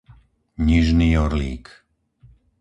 [0.65, 1.67] Nižný Orlík